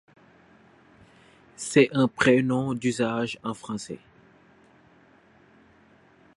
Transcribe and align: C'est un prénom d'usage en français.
C'est 1.57 1.91
un 1.95 2.07
prénom 2.07 2.73
d'usage 2.73 3.37
en 3.43 3.53
français. 3.53 3.99